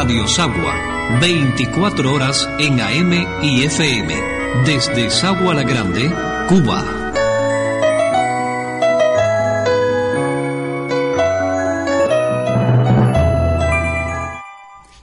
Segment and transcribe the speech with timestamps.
[0.00, 4.14] Radio Sagua, 24 horas en AM y FM,
[4.64, 6.10] desde Sagua la Grande,
[6.48, 6.82] Cuba.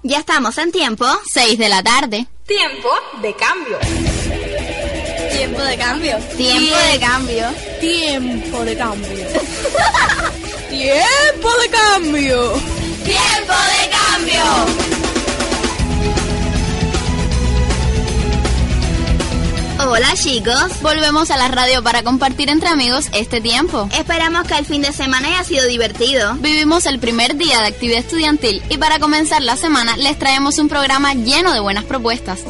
[0.02, 2.26] Ya estamos en tiempo, 6 de la tarde.
[2.48, 2.90] Tiempo
[3.22, 3.78] de cambio.
[5.32, 6.18] Tiempo de cambio.
[6.36, 7.48] Tiempo de cambio.
[7.80, 9.08] Tiempo de cambio.
[10.72, 12.54] Tiempo de cambio.
[13.04, 13.97] Tiempo de cambio.
[19.80, 23.88] Hola chicos, volvemos a la radio para compartir entre amigos este tiempo.
[23.98, 26.36] Esperamos que el fin de semana haya sido divertido.
[26.36, 30.68] Vivimos el primer día de actividad estudiantil y para comenzar la semana les traemos un
[30.68, 32.42] programa lleno de buenas propuestas.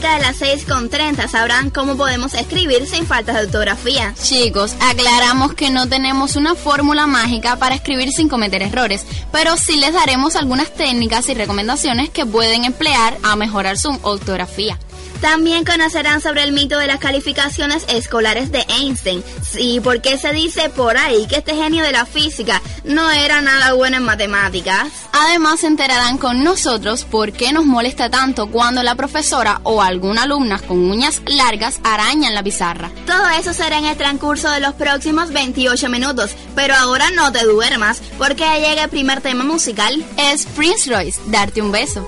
[0.00, 4.14] Cerca de las 6.30 sabrán cómo podemos escribir sin faltas de ortografía.
[4.22, 9.76] Chicos, aclaramos que no tenemos una fórmula mágica para escribir sin cometer errores, pero sí
[9.76, 14.78] les daremos algunas técnicas y recomendaciones que pueden emplear a mejorar su ortografía.
[15.20, 19.22] También conocerán sobre el mito de las calificaciones escolares de Einstein.
[19.42, 23.72] Sí, porque se dice por ahí que este genio de la física no era nada
[23.74, 24.88] bueno en matemáticas.
[25.12, 30.22] Además se enterarán con nosotros por qué nos molesta tanto cuando la profesora o alguna
[30.22, 32.90] alumna con uñas largas arañan la pizarra.
[33.06, 37.44] Todo eso será en el transcurso de los próximos 28 minutos, pero ahora no te
[37.44, 40.04] duermas porque llega el primer tema musical.
[40.16, 42.06] Es Prince Royce, Darte un beso.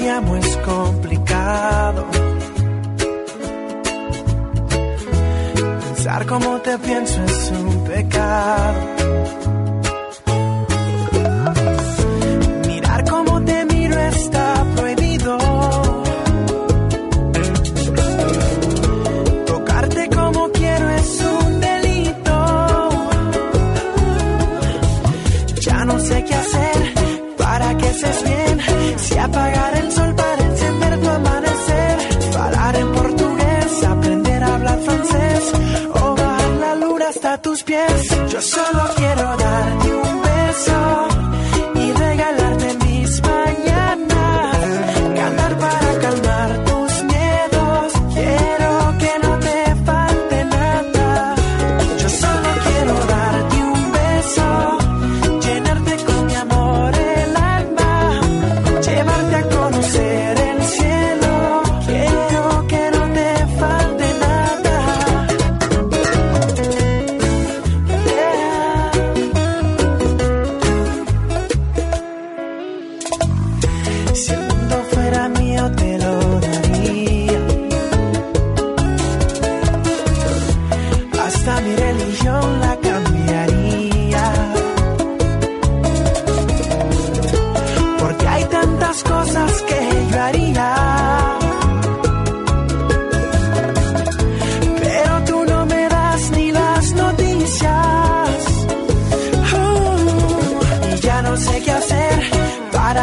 [0.00, 2.06] Te amo es complicado.
[5.84, 9.59] Pensar como te pienso es un pecado.
[38.40, 38.99] Yo solo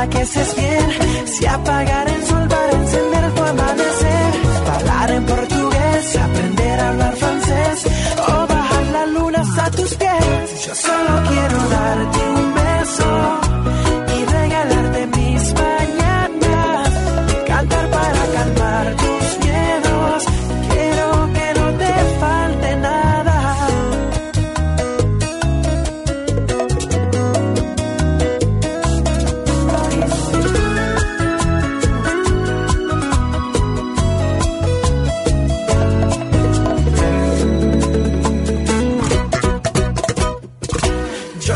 [0.06, 1.26] que estés bien.
[1.26, 4.32] Si apagar el sol para encender tu amanecer.
[4.76, 7.86] Hablar en portugués, aprender a hablar francés.
[8.28, 10.66] O bajar la luna hasta tus pies.
[10.66, 13.17] Yo solo quiero darte un beso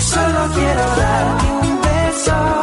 [0.02, 2.61] solo quiero darte un beso,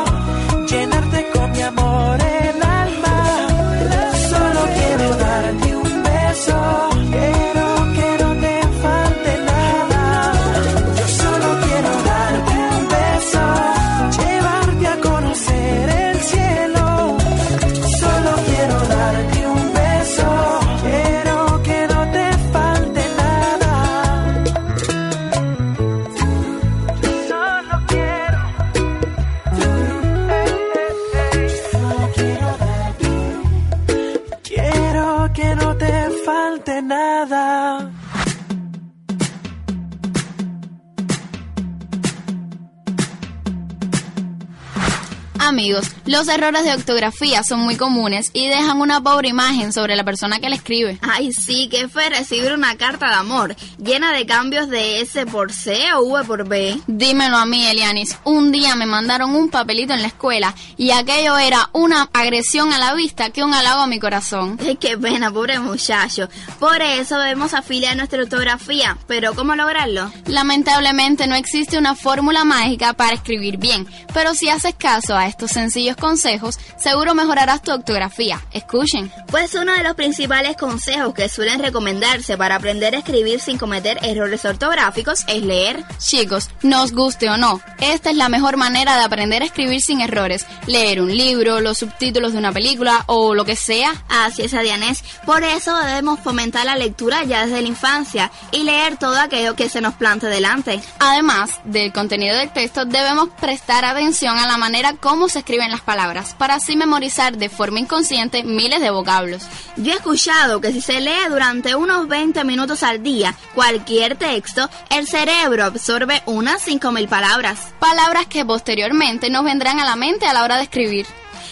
[46.05, 50.40] los errores de ortografía son muy comunes y dejan una pobre imagen sobre la persona
[50.40, 50.99] que la escribe.
[51.02, 55.52] Ay, sí, qué fue recibir una carta de amor llena de cambios de S por
[55.52, 56.79] C o V por B.
[56.87, 58.19] Dímelo a mí, Elianis.
[58.25, 62.79] Un día me mandaron un papelito en la escuela y aquello era una agresión a
[62.79, 64.58] la vista que un halago a mi corazón.
[64.61, 66.29] Ay, qué pena, pobre muchacho.
[66.58, 68.96] Por eso debemos afiliar nuestra ortografía.
[69.06, 70.11] Pero ¿cómo lograrlo?
[70.26, 75.50] Lamentablemente no existe una fórmula mágica para escribir bien, pero si haces caso a estos
[75.52, 78.41] sencillos consejos, seguro mejorarás tu ortografía.
[78.53, 79.13] Escuchen.
[79.31, 83.99] Pues uno de los principales consejos que suelen recomendarse para aprender a escribir sin cometer
[84.03, 85.85] errores ortográficos es leer.
[85.99, 90.01] Chicos, nos guste o no, esta es la mejor manera de aprender a escribir sin
[90.01, 90.47] errores.
[90.67, 93.93] Leer un libro, los subtítulos de una película o lo que sea.
[94.09, 95.05] Así es, Adianés.
[95.25, 99.69] Por eso debemos fomentar la lectura ya desde la infancia y leer todo aquello que
[99.69, 100.81] se nos plante delante.
[100.99, 105.81] Además del contenido del texto, debemos prestar atención a la manera como se escriben las
[105.81, 109.44] palabras, para así memorizar de forma inconsciente miles de vocablos.
[109.76, 114.69] Yo he escuchado que si se lee durante unos 20 minutos al día cualquier texto,
[114.91, 117.73] el cerebro absorbe unas 5.000 palabras.
[117.79, 121.06] Palabras que posteriormente nos vendrán a la mente a la hora de escribir.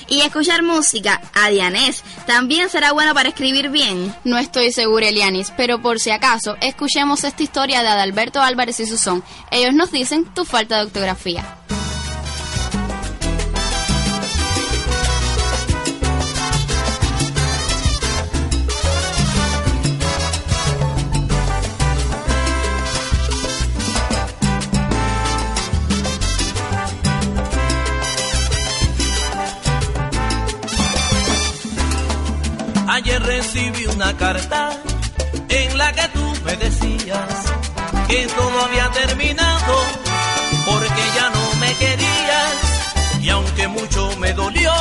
[0.08, 4.14] Y escuchar música, Adianés, también será bueno para escribir bien.
[4.24, 8.86] No estoy segura, Elianis, pero por si acaso, escuchemos esta historia de Adalberto Álvarez y
[8.86, 9.24] Susón.
[9.50, 11.44] Ellos nos dicen tu falta de ortografía.
[33.26, 34.70] Recibí una carta
[35.48, 37.28] en la que tú me decías
[38.08, 39.74] que todo había terminado
[40.64, 42.54] porque ya no me querías
[43.20, 44.72] y aunque mucho me dolió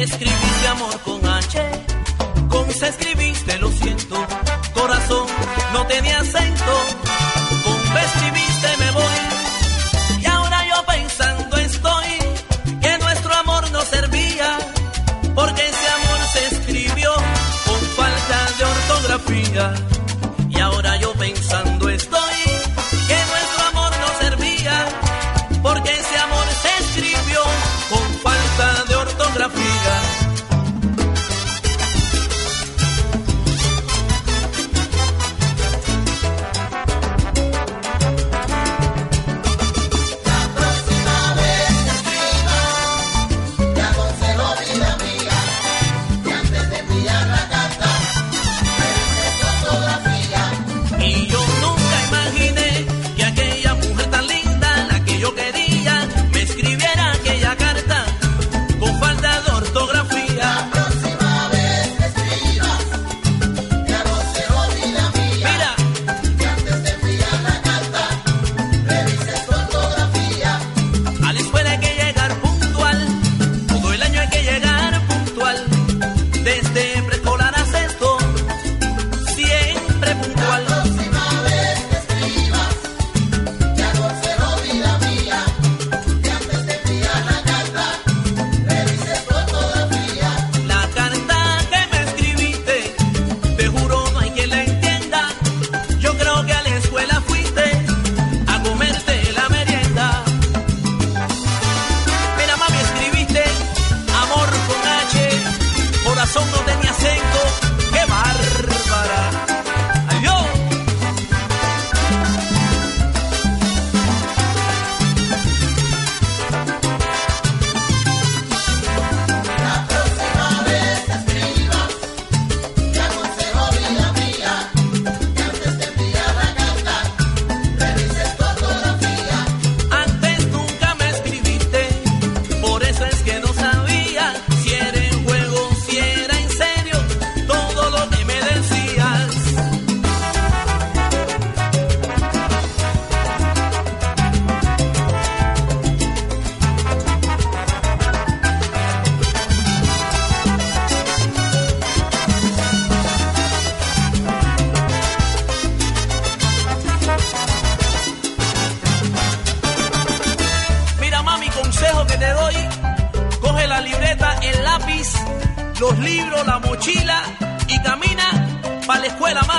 [0.00, 0.98] Escribiste amor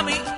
[0.02, 0.31] mami.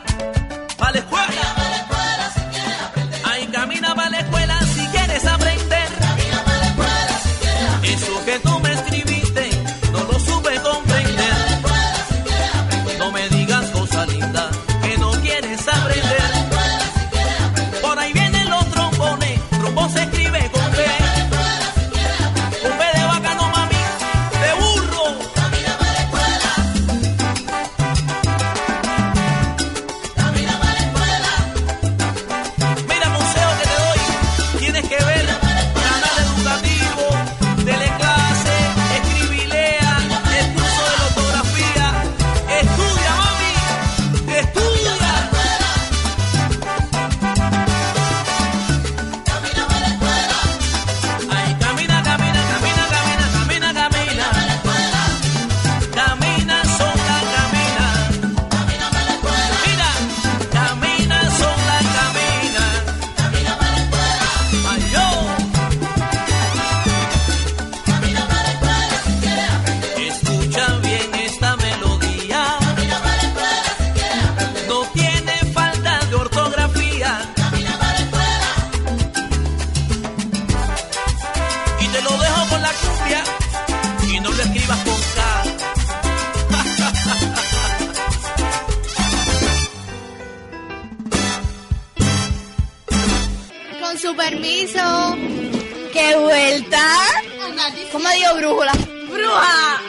[98.34, 98.72] ¿Cómo digo brújula?
[99.12, 99.80] ¡Bruja!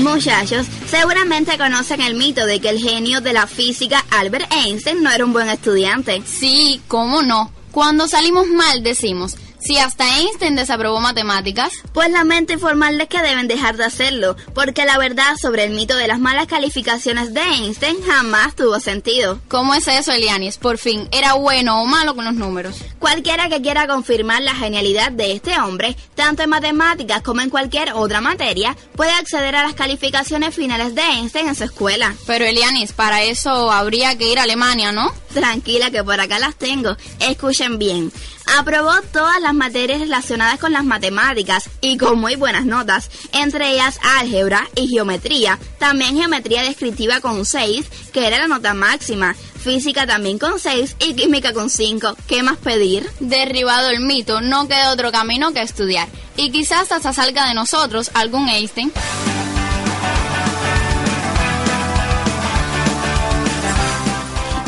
[0.00, 5.10] Muchachos, seguramente conocen el mito de que el genio de la física Albert Einstein no
[5.10, 6.22] era un buen estudiante.
[6.26, 7.50] Sí, cómo no.
[7.70, 13.76] Cuando salimos mal decimos, si hasta Einstein desaprobó matemáticas, Pues lamento informarles que deben dejar
[13.76, 18.54] de hacerlo, porque la verdad sobre el mito de las malas calificaciones de Einstein jamás
[18.54, 19.40] tuvo sentido.
[19.48, 20.58] ¿cómo es eso, Elianis?
[20.58, 22.76] Por fin, ¿era bueno o malo con los números?
[22.98, 27.92] Cualquiera que quiera confirmar la genialidad de este hombre, tanto en matemáticas como en cualquier
[27.92, 32.14] otra materia, puede acceder a las calificaciones finales de Einstein en su escuela.
[32.26, 35.12] Pero Elianis, para eso habría que ir a Alemania, ¿no?
[35.34, 36.96] Tranquila que por acá las tengo.
[37.18, 38.12] Escuchen bien.
[38.56, 43.98] Aprobó todas las materias relacionadas con las matemáticas y con muy buenas notas, entre ellas
[44.18, 50.38] álgebra y geometría, también geometría descriptiva con 6, que era la nota máxima, física también
[50.38, 52.16] con 6 y química con 5.
[52.28, 53.10] ¿Qué más pedir?
[53.18, 56.08] Derribado el mito, no queda otro camino que estudiar.
[56.36, 58.92] Y quizás hasta salga de nosotros algún Einstein.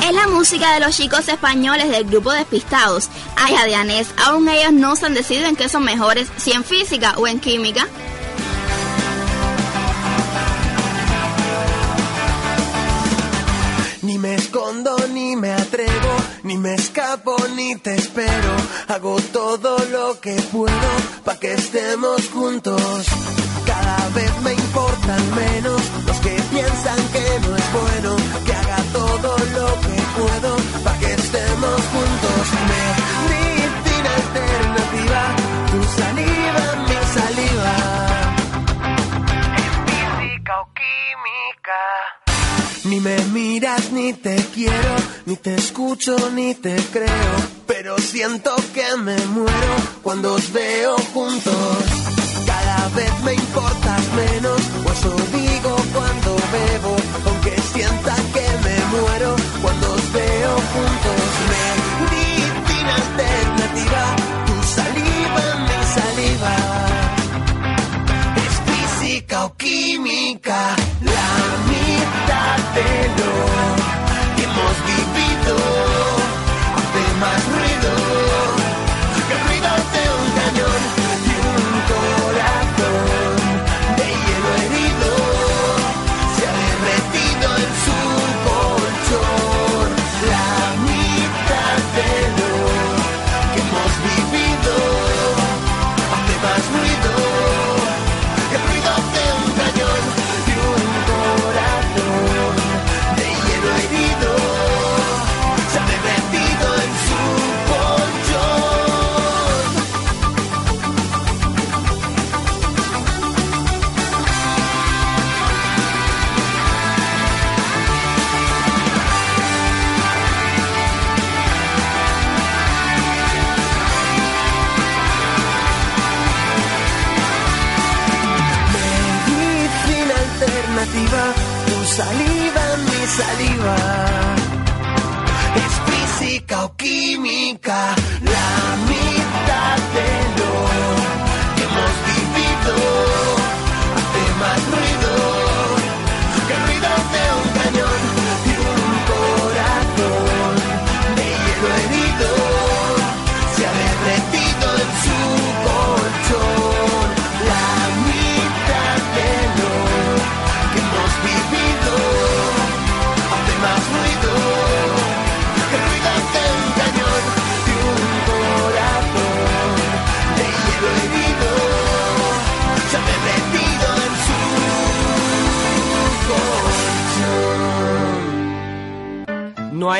[0.06, 3.08] Es la música de los chicos españoles del grupo Despistados.
[3.34, 7.14] Ay, Adianés, aún ellos no se han decidido en qué son mejores, si en física
[7.16, 7.88] o en química.
[14.02, 18.54] Ni me escondo, ni me atrevo, ni me escapo, ni te espero.
[18.86, 20.90] Hago todo lo que puedo
[21.24, 23.06] para que estemos juntos.
[23.66, 28.16] Cada vez me importan menos los que piensan que no es bueno.
[28.44, 32.42] Que haga todo lo que puedo para que estemos juntos.
[33.32, 35.22] Medicina alternativa,
[35.72, 37.74] tu saliva, mi saliva.
[39.62, 41.80] Es física o química.
[42.84, 44.94] Ni me miras, ni te quiero,
[45.26, 47.34] ni te escucho, ni te creo.
[47.66, 51.78] Pero siento que me muero cuando os veo juntos.
[52.46, 55.75] Cada vez me importas menos, o eso digo
[56.56, 56.95] cuando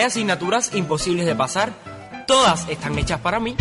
[0.07, 1.73] asignaturas imposibles de pasar.
[2.27, 3.57] Todas están hechas para mí.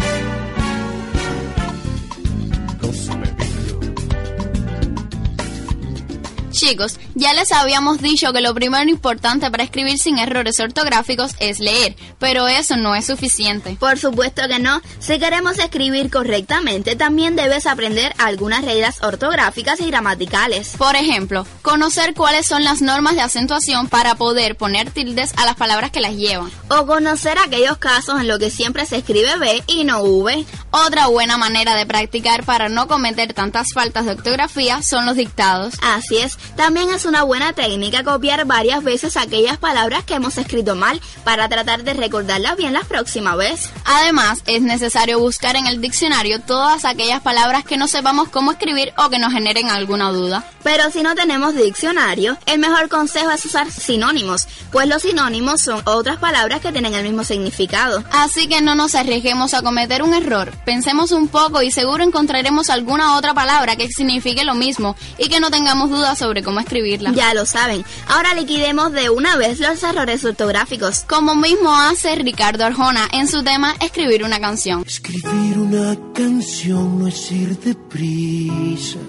[6.68, 11.60] Chicos, ya les habíamos dicho que lo primero importante para escribir sin errores ortográficos es
[11.60, 13.78] leer, pero eso no es suficiente.
[13.80, 14.82] Por supuesto que no.
[14.98, 20.70] Si queremos escribir correctamente, también debes aprender algunas reglas ortográficas y gramaticales.
[20.76, 25.58] Por ejemplo, conocer cuáles son las normas de acentuación para poder poner tildes a las
[25.58, 26.50] palabras que las llevan.
[26.70, 30.44] O conocer aquellos casos en los que siempre se escribe B y no V.
[30.78, 35.76] Otra buena manera de practicar para no cometer tantas faltas de ortografía son los dictados.
[35.82, 40.76] Así es, también es una buena técnica copiar varias veces aquellas palabras que hemos escrito
[40.76, 43.70] mal para tratar de recordarlas bien la próxima vez.
[43.86, 48.92] Además, es necesario buscar en el diccionario todas aquellas palabras que no sepamos cómo escribir
[48.98, 50.44] o que nos generen alguna duda.
[50.62, 55.82] Pero si no tenemos diccionario, el mejor consejo es usar sinónimos, pues los sinónimos son
[55.86, 58.04] otras palabras que tienen el mismo significado.
[58.12, 60.52] Así que no nos arriesguemos a cometer un error.
[60.66, 65.40] Pensemos un poco y seguro encontraremos alguna otra palabra que signifique lo mismo y que
[65.40, 67.12] no tengamos dudas sobre cómo escribirla.
[67.14, 67.86] Ya lo saben.
[68.08, 71.06] Ahora liquidemos de una vez los errores ortográficos.
[71.08, 74.84] Como mismo hace Ricardo Arjona en su tema Escribir una canción.
[74.88, 79.00] Escribir una canción no es ir deprisa.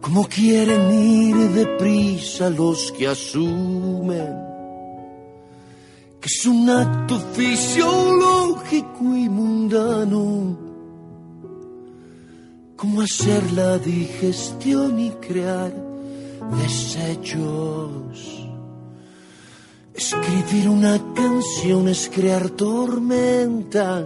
[0.00, 4.45] Como quieren ir deprisa los que asumen
[6.26, 10.58] es un acto fisiológico y mundano.
[12.74, 15.72] Como hacer la digestión y crear
[16.60, 18.48] desechos.
[19.94, 24.04] Escribir una canción es crear tormenta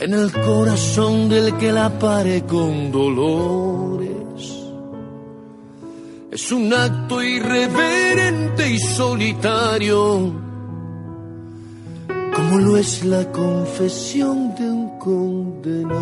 [0.00, 4.25] en el corazón del que la pare con dolores.
[6.36, 10.34] Es un acto irreverente y solitario,
[12.34, 15.94] como lo es la confesión de un condenado.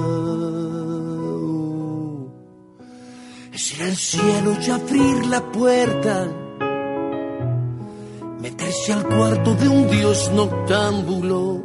[3.53, 6.27] Es ir al cielo y abrir la puerta
[8.41, 11.63] meterse al cuarto de un dios noctámbulo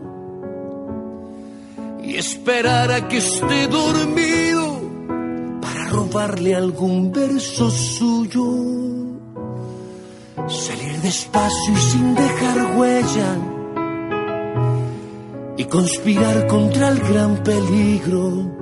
[2.03, 4.58] y esperar a que esté dormido
[5.89, 8.45] robarle algún verso suyo.
[10.47, 13.37] Salir despacio y sin dejar huella
[15.57, 18.59] y conspirar contra el gran peligro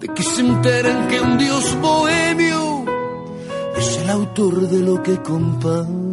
[0.00, 2.84] de que se enteren que un dios bohemio
[3.76, 6.03] es el autor de lo que compartes.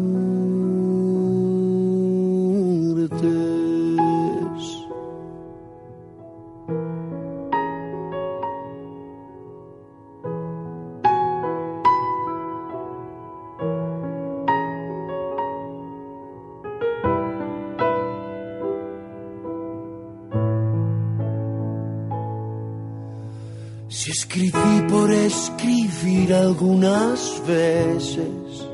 [24.11, 28.67] Escribí por escribir algunas veces,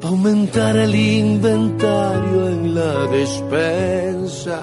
[0.00, 4.60] pa' aumentar el inventario en la despensa.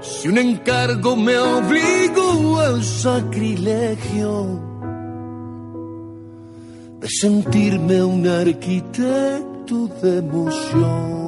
[0.00, 4.60] Si un encargo me obligó al sacrilegio
[7.00, 11.21] de sentirme un arquitecto de emociones.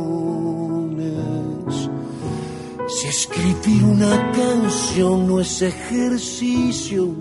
[3.24, 7.14] Escribir una canción no es ejercicio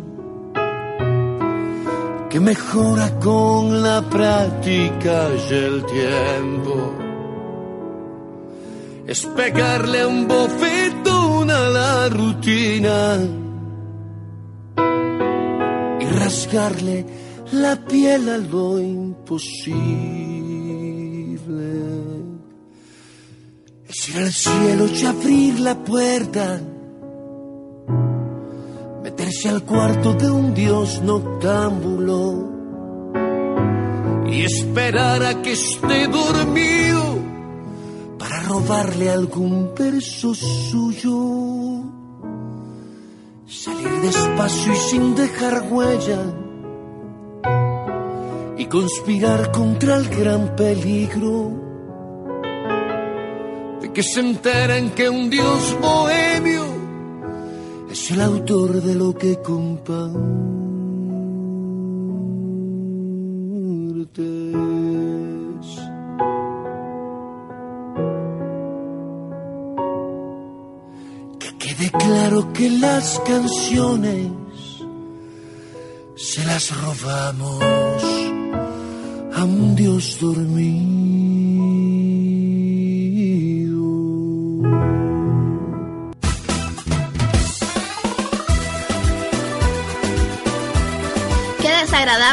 [2.29, 6.93] que mejora con la práctica y el tiempo,
[9.07, 13.19] es pegarle un bofetón a la rutina
[16.01, 17.05] y rasgarle
[17.53, 20.32] la piel a lo imposible.
[23.95, 26.59] Es al cielo y abrir la puerta,
[29.03, 32.49] meterse al cuarto de un dios noctámbulo
[34.25, 37.19] y esperar a que esté dormido
[38.17, 41.83] para robarle algún verso suyo.
[43.45, 46.19] Salir despacio y sin dejar huella
[48.57, 51.62] y conspirar contra el gran peligro
[53.93, 56.65] que se enteren que un dios bohemio
[57.91, 60.23] es el autor de lo que compartes.
[71.39, 74.31] Que quede claro que las canciones
[76.15, 77.63] se las robamos
[79.35, 81.12] a un Dios dormido.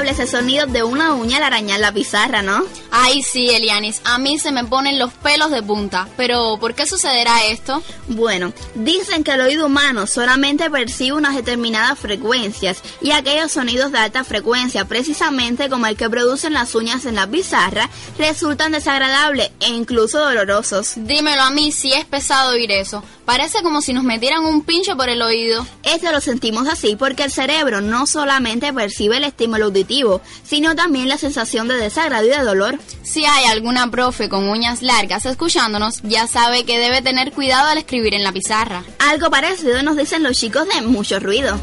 [0.00, 2.64] Desagradable ese sonido de una uña al arañar la pizarra, ¿no?
[3.02, 6.06] Ay, sí, Elianis, a mí se me ponen los pelos de punta.
[6.18, 7.82] Pero, ¿por qué sucederá esto?
[8.08, 13.98] Bueno, dicen que el oído humano solamente percibe unas determinadas frecuencias y aquellos sonidos de
[13.98, 19.68] alta frecuencia, precisamente como el que producen las uñas en la pizarra, resultan desagradables e
[19.68, 20.92] incluso dolorosos.
[20.96, 23.02] Dímelo a mí si es pesado oír eso.
[23.24, 25.64] Parece como si nos metieran un pincho por el oído.
[25.84, 31.08] Esto lo sentimos así porque el cerebro no solamente percibe el estímulo auditivo, sino también
[31.08, 32.78] la sensación de desagrado y de dolor.
[33.02, 37.78] Si hay alguna profe con uñas largas escuchándonos, ya sabe que debe tener cuidado al
[37.78, 38.84] escribir en la pizarra.
[38.98, 41.58] Algo parecido nos dicen los chicos de mucho ruido.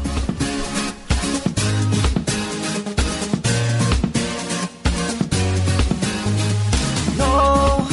[7.16, 7.88] No,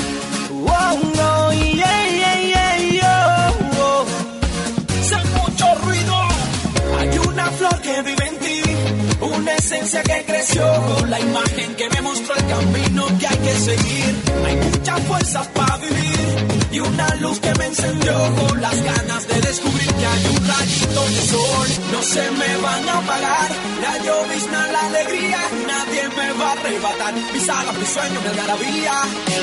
[1.16, 3.54] no, yeah, yeah, yeah, yeah.
[5.02, 6.16] Sin mucho ruido.
[7.00, 8.62] Hay una flor que vive en ti,
[9.22, 10.64] una esencia que creció
[10.96, 12.85] con la imagen que me mostró el camino
[13.20, 14.24] que hay que seguir.
[14.46, 16.16] Hay muchas fuerzas para vivir
[16.72, 21.02] y una luz que me encendió con las ganas de descubrir que hay un rayito
[21.16, 21.68] de sol.
[21.92, 23.50] No se me van a apagar,
[23.82, 27.14] la llovizna, la alegría, nadie me va a arrebatar.
[27.34, 28.96] Mis alas, mis sueños, mi algarabía.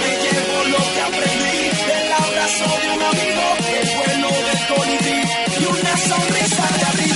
[0.03, 3.47] Me llevo lo que aprendí del abrazo de un amigo,
[3.81, 5.21] el vuelo del colibrí
[5.61, 7.12] y una sonrisa de arriba.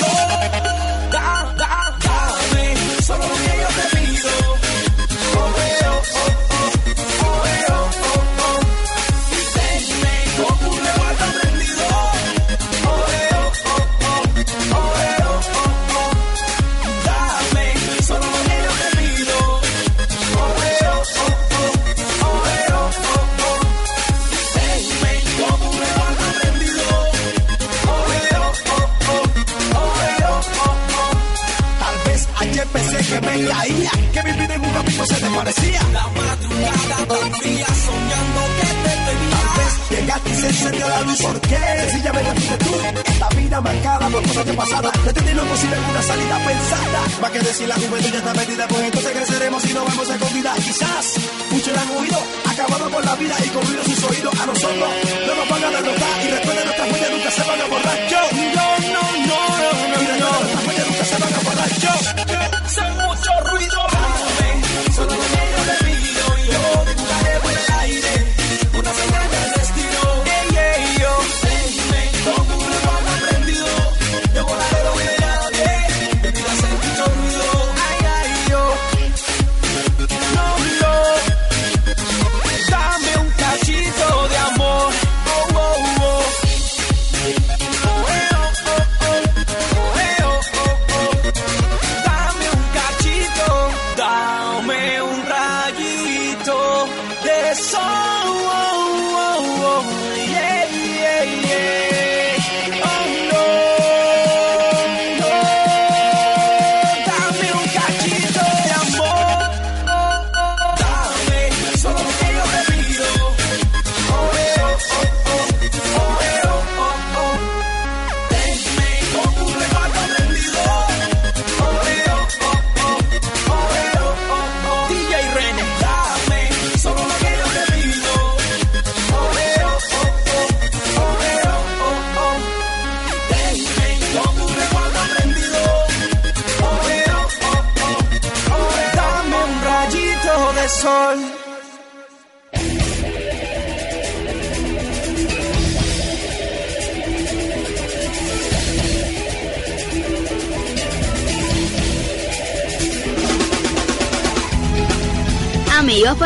[33.39, 35.81] Me que mi vida en un abismo se desvanecía.
[35.93, 39.37] La madrugada tan fría soñando que te tenía.
[39.37, 41.23] Tal vez llegaste y se encendió la luz.
[41.23, 41.59] ¿Por qué?
[41.91, 43.06] Sencillamente fuiste tú.
[43.27, 44.93] Esta vida marcada por cosas de pasada.
[45.05, 47.01] Detení lo posible en una salida pensada.
[47.25, 50.55] Va que decir la juventud ya está perdida, pues entonces creceremos y nos vemos escondida.
[50.55, 51.15] Quizás
[51.51, 54.41] muchos la han oído, acabado por la vida y con ruido sus oídos.
[54.41, 54.89] A nosotros
[55.27, 58.09] no nos van a derrotar y recuerden nuestras huellas nunca se van a borrar.
[58.09, 58.21] Yo,
[58.55, 61.71] no, no, no, no, no, y recuerden nuestras huellas nunca se van a borrar.
[61.83, 61.95] Yo,
[62.71, 63.31] sé mucho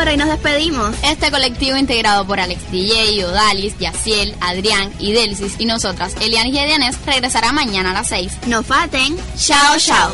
[0.01, 0.95] por hoy nos despedimos.
[1.03, 6.97] Este colectivo integrado por Alex DJ, Odalis, Yaciel, Adrián, Idelsis y nosotras, Elian y Edianes,
[7.05, 8.47] regresará mañana a las 6.
[8.47, 9.15] No falten.
[9.37, 10.11] Chao, chao.